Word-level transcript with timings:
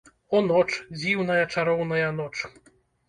О, 0.29 0.39
ноч, 0.45 0.65
дзіўная, 1.01 1.43
чароўная 1.57 2.09
ноч! 2.21 2.35